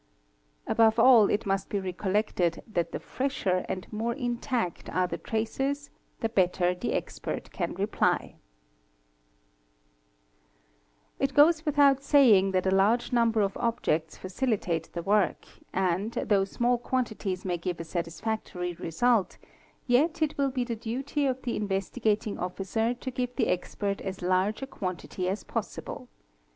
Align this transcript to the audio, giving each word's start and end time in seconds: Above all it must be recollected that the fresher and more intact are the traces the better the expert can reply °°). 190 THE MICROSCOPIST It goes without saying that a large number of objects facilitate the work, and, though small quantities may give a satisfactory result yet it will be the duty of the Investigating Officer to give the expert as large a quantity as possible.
Above 0.65 0.97
all 0.97 1.29
it 1.29 1.45
must 1.45 1.69
be 1.69 1.79
recollected 1.79 2.63
that 2.65 2.91
the 2.91 2.99
fresher 2.99 3.63
and 3.69 3.85
more 3.93 4.15
intact 4.15 4.89
are 4.89 5.05
the 5.05 5.19
traces 5.19 5.91
the 6.21 6.29
better 6.29 6.73
the 6.73 6.93
expert 6.93 7.51
can 7.51 7.75
reply 7.75 8.33
°°). 11.19 11.19
190 11.19 11.19
THE 11.19 11.23
MICROSCOPIST 11.23 11.29
It 11.29 11.35
goes 11.35 11.65
without 11.67 12.01
saying 12.03 12.49
that 12.49 12.65
a 12.65 12.75
large 12.75 13.13
number 13.13 13.41
of 13.41 13.55
objects 13.57 14.17
facilitate 14.17 14.89
the 14.93 15.03
work, 15.03 15.45
and, 15.71 16.13
though 16.13 16.45
small 16.45 16.79
quantities 16.79 17.45
may 17.45 17.59
give 17.59 17.79
a 17.79 17.83
satisfactory 17.83 18.73
result 18.73 19.37
yet 19.85 20.19
it 20.23 20.35
will 20.35 20.49
be 20.49 20.63
the 20.63 20.75
duty 20.75 21.27
of 21.27 21.43
the 21.43 21.55
Investigating 21.55 22.39
Officer 22.39 22.95
to 22.95 23.11
give 23.11 23.35
the 23.35 23.49
expert 23.49 24.01
as 24.01 24.23
large 24.23 24.63
a 24.63 24.65
quantity 24.65 25.29
as 25.29 25.43
possible. 25.43 26.07